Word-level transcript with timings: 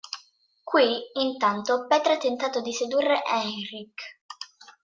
Qui, 0.69 0.97
intanto, 1.13 1.85
Petra 1.85 2.13
ha 2.13 2.17
tentato 2.17 2.59
di 2.59 2.73
sedurre 2.73 3.21
Henrik. 3.23 4.01